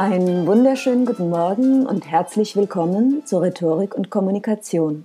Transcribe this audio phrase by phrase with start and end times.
[0.00, 5.04] Einen wunderschönen guten Morgen und herzlich willkommen zur Rhetorik und Kommunikation.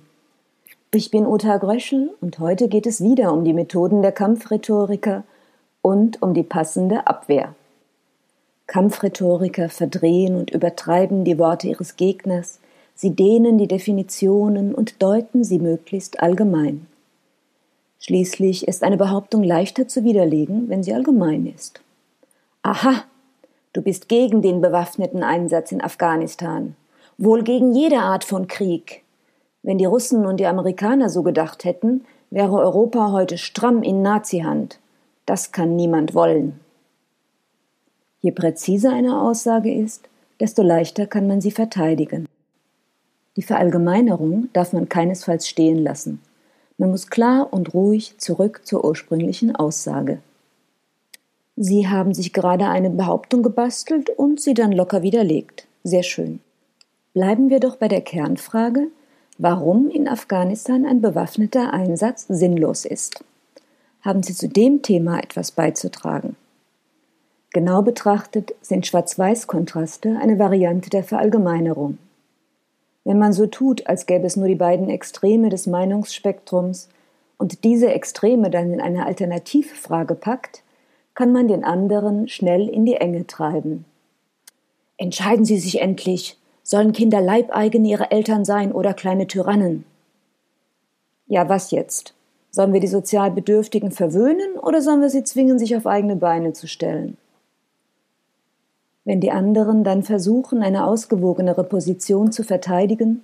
[0.94, 5.26] Ich bin Uta Gröschel und heute geht es wieder um die Methoden der Kampfrhetoriker
[5.82, 7.56] und um die passende Abwehr.
[8.68, 12.62] Kampfrhetoriker verdrehen und übertreiben die Worte ihres Gegners,
[12.96, 16.88] sie dehnen die Definitionen und deuten sie möglichst allgemein.
[18.00, 21.82] Schließlich ist eine Behauptung leichter zu widerlegen, wenn sie allgemein ist.
[22.62, 23.04] Aha,
[23.76, 26.76] du bist gegen den bewaffneten Einsatz in Afghanistan,
[27.18, 29.04] wohl gegen jede Art von Krieg.
[29.64, 34.80] Wenn die Russen und die Amerikaner so gedacht hätten, wäre Europa heute stramm in Nazihand.
[35.26, 36.60] Das kann niemand wollen.
[38.22, 40.08] Je präziser eine Aussage ist,
[40.40, 42.28] desto leichter kann man sie verteidigen.
[43.36, 46.22] Die Verallgemeinerung darf man keinesfalls stehen lassen.
[46.78, 50.20] Man muss klar und ruhig zurück zur ursprünglichen Aussage.
[51.58, 55.68] Sie haben sich gerade eine Behauptung gebastelt und sie dann locker widerlegt.
[55.84, 56.40] Sehr schön.
[57.14, 58.88] Bleiben wir doch bei der Kernfrage,
[59.38, 63.24] warum in Afghanistan ein bewaffneter Einsatz sinnlos ist.
[64.02, 66.36] Haben Sie zu dem Thema etwas beizutragen?
[67.52, 71.98] Genau betrachtet sind Schwarz-Weiß-Kontraste eine Variante der Verallgemeinerung.
[73.06, 76.90] Wenn man so tut, als gäbe es nur die beiden Extreme des Meinungsspektrums
[77.38, 80.65] und diese Extreme dann in eine Alternativfrage packt,
[81.16, 83.86] kann man den anderen schnell in die Enge treiben.
[84.98, 89.86] Entscheiden Sie sich endlich, sollen Kinder Leibeigene ihrer Eltern sein oder kleine Tyrannen?
[91.28, 92.14] Ja, was jetzt?
[92.52, 96.54] Sollen wir die sozial Bedürftigen verwöhnen oder sollen wir sie zwingen, sich auf eigene Beine
[96.54, 97.18] zu stellen?
[99.04, 103.24] Wenn die anderen dann versuchen, eine ausgewogenere Position zu verteidigen,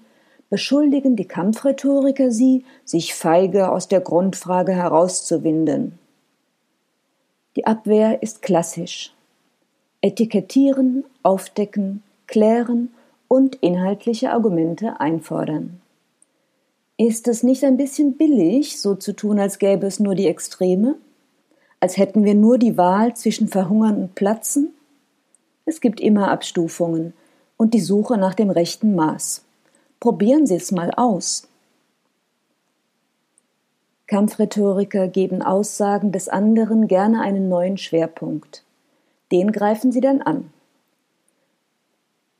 [0.49, 5.97] beschuldigen die Kampfrhetoriker sie, sich feige aus der Grundfrage herauszuwinden.
[7.55, 9.13] Die Abwehr ist klassisch.
[10.01, 12.93] Etikettieren, aufdecken, klären
[13.27, 15.81] und inhaltliche Argumente einfordern.
[16.97, 20.95] Ist es nicht ein bisschen billig, so zu tun, als gäbe es nur die Extreme?
[21.79, 24.73] Als hätten wir nur die Wahl zwischen Verhungern und Platzen?
[25.65, 27.13] Es gibt immer Abstufungen
[27.57, 29.43] und die Suche nach dem rechten Maß.
[29.99, 31.47] Probieren Sie es mal aus.
[34.11, 38.61] Kampfrhetoriker geben Aussagen des anderen gerne einen neuen Schwerpunkt.
[39.31, 40.51] Den greifen sie dann an.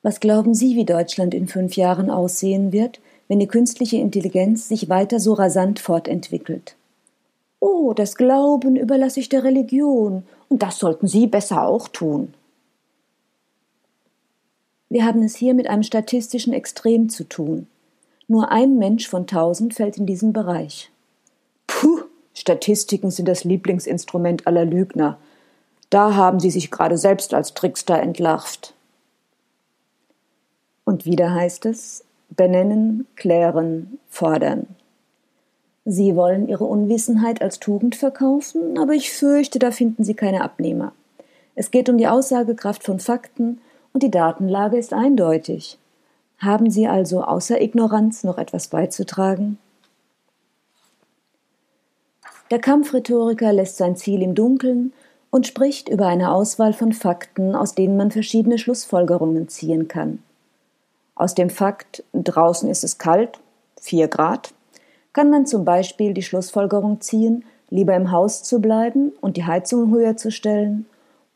[0.02, 3.00] Was glauben Sie, wie Deutschland in fünf Jahren aussehen wird,
[3.30, 6.76] wenn die künstliche Intelligenz sich weiter so rasant fortentwickelt?
[7.62, 12.34] Oh, das Glauben überlasse ich der Religion, und das sollten Sie besser auch tun.
[14.90, 17.68] Wir haben es hier mit einem statistischen Extrem zu tun.
[18.28, 20.92] Nur ein Mensch von tausend fällt in diesen Bereich.
[22.34, 25.18] Statistiken sind das Lieblingsinstrument aller Lügner.
[25.90, 28.74] Da haben sie sich gerade selbst als Trickster entlarvt.
[30.86, 34.68] Und wieder heißt es, benennen, klären, fordern.
[35.86, 40.94] Sie wollen ihre Unwissenheit als Tugend verkaufen, aber ich fürchte, da finden Sie keine Abnehmer.
[41.56, 43.59] Es geht um die Aussagekraft von Fakten
[43.94, 45.78] und die Datenlage ist eindeutig.
[46.38, 49.58] Haben Sie also außer Ignoranz noch etwas beizutragen?
[52.51, 54.91] Der Kampfrhetoriker lässt sein Ziel im Dunkeln
[55.29, 60.22] und spricht über eine Auswahl von Fakten, aus denen man verschiedene Schlussfolgerungen ziehen kann.
[61.16, 63.40] Aus dem Fakt, draußen ist es kalt,
[63.79, 64.53] vier Grad,
[65.13, 69.90] kann man zum Beispiel die Schlussfolgerung ziehen, lieber im Haus zu bleiben und die Heizung
[69.90, 70.85] höher zu stellen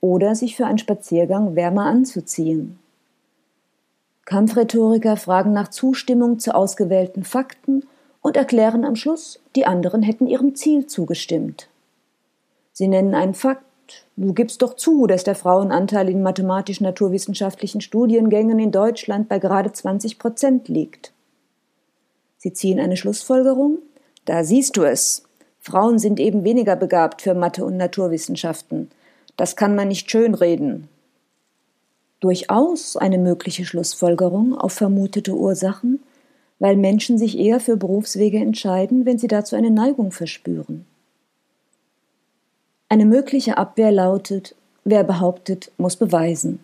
[0.02, 2.78] oder sich für einen Spaziergang wärmer anzuziehen.
[4.26, 7.84] Kampfrhetoriker fragen nach Zustimmung zu ausgewählten Fakten
[8.26, 11.68] und erklären am Schluss, die anderen hätten ihrem Ziel zugestimmt.
[12.74, 13.64] Sie nennen einen Fakt,
[14.18, 20.18] du gibst doch zu, dass der Frauenanteil in mathematisch-naturwissenschaftlichen Studiengängen in Deutschland bei gerade 20
[20.18, 21.14] Prozent liegt.
[22.40, 23.78] Sie ziehen eine Schlussfolgerung,
[24.26, 25.26] da siehst du es.
[25.60, 28.90] Frauen sind eben weniger begabt für Mathe und Naturwissenschaften.
[29.38, 30.90] Das kann man nicht schönreden.
[32.22, 36.00] Durchaus eine mögliche Schlussfolgerung auf vermutete Ursachen,
[36.60, 40.86] weil Menschen sich eher für Berufswege entscheiden, wenn sie dazu eine Neigung verspüren.
[42.88, 46.60] Eine mögliche Abwehr lautet, wer behauptet, muss beweisen.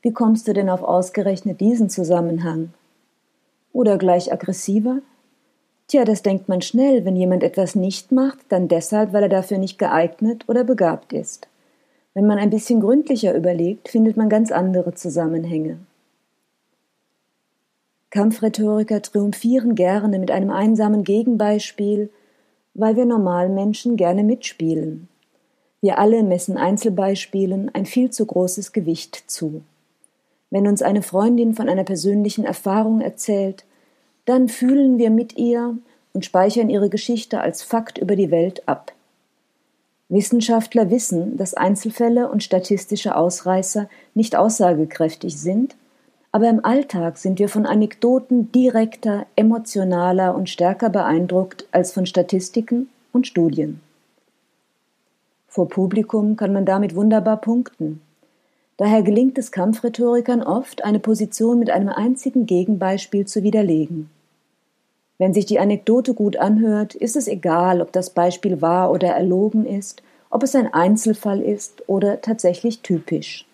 [0.00, 2.72] Wie kommst du denn auf ausgerechnet diesen Zusammenhang?
[3.72, 5.00] Oder gleich aggressiver?
[5.88, 9.58] Tja, das denkt man schnell, wenn jemand etwas nicht macht, dann deshalb, weil er dafür
[9.58, 11.48] nicht geeignet oder begabt ist.
[12.14, 15.78] Wenn man ein bisschen gründlicher überlegt, findet man ganz andere Zusammenhänge.
[18.10, 22.10] Kampfrhetoriker triumphieren gerne mit einem einsamen Gegenbeispiel,
[22.74, 25.08] weil wir Normalmenschen gerne mitspielen.
[25.80, 29.62] Wir alle messen Einzelbeispielen ein viel zu großes Gewicht zu.
[30.50, 33.64] Wenn uns eine Freundin von einer persönlichen Erfahrung erzählt,
[34.24, 35.76] dann fühlen wir mit ihr
[36.14, 38.92] und speichern ihre Geschichte als Fakt über die Welt ab.
[40.08, 45.76] Wissenschaftler wissen, dass Einzelfälle und statistische Ausreißer nicht aussagekräftig sind,
[46.30, 52.88] aber im Alltag sind wir von Anekdoten direkter, emotionaler und stärker beeindruckt als von Statistiken
[53.12, 53.80] und Studien.
[55.48, 58.00] Vor Publikum kann man damit wunderbar punkten.
[58.76, 64.10] Daher gelingt es Kampfrhetorikern oft, eine Position mit einem einzigen Gegenbeispiel zu widerlegen.
[65.16, 69.66] Wenn sich die Anekdote gut anhört, ist es egal, ob das Beispiel wahr oder erlogen
[69.66, 73.47] ist, ob es ein Einzelfall ist oder tatsächlich typisch.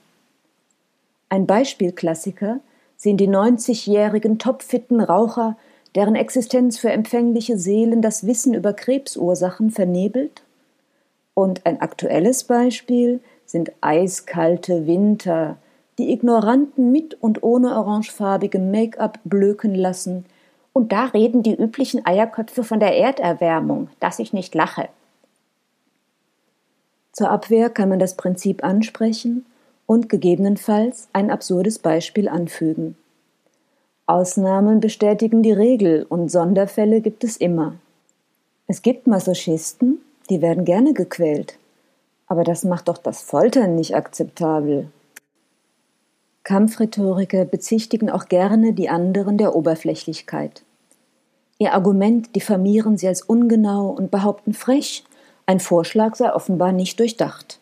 [1.35, 2.61] Ein Beispielklassiker
[2.97, 5.57] sind die 90-jährigen topfitten Raucher,
[5.97, 10.45] deren Existenz für empfängliche Seelen das Wissen über Krebsursachen vernebelt.
[11.35, 15.57] Und ein aktuelles Beispiel sind eiskalte Winter,
[15.99, 20.27] die Ignoranten mit und ohne orangefarbigem Make-up blöken lassen,
[20.73, 24.89] und da reden die üblichen Eierköpfe von der Erderwärmung, dass ich nicht lache.
[27.11, 29.45] Zur Abwehr kann man das Prinzip ansprechen
[29.87, 32.97] und gegebenenfalls ein absurdes Beispiel anfügen.
[34.07, 37.75] Ausnahmen bestätigen die Regel und Sonderfälle gibt es immer.
[38.67, 39.99] Es gibt Masochisten,
[40.31, 41.59] die werden gerne gequält.
[42.27, 44.89] Aber das macht doch das Foltern nicht akzeptabel.
[46.43, 50.63] Kampfrhetoriker bezichtigen auch gerne die anderen der Oberflächlichkeit.
[51.59, 55.05] Ihr Argument diffamieren sie als ungenau und behaupten frech,
[55.47, 57.61] ein Vorschlag sei offenbar nicht durchdacht.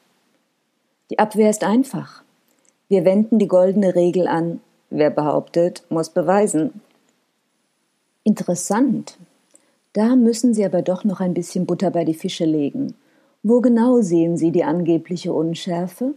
[1.13, 2.23] Die Abwehr ist einfach.
[2.89, 4.61] Wir wenden die goldene Regel an.
[4.89, 6.81] Wer behauptet, muss beweisen.
[8.25, 9.19] Interessant.
[9.93, 12.95] Da müssen Sie aber doch noch ein bisschen Butter bei die Fische legen.
[13.43, 16.15] Wo genau sehen Sie die angebliche Unschärfe?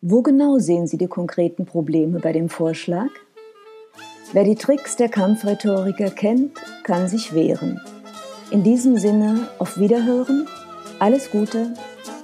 [0.00, 3.10] Wo genau sehen Sie die konkreten Probleme bei dem Vorschlag?
[4.32, 7.80] Wer die Tricks der Kampfrhetoriker kennt, kann sich wehren.
[8.50, 10.48] In diesem Sinne auf Wiederhören,
[10.98, 11.74] alles Gute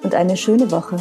[0.02, 0.96] und eine schöne Woche.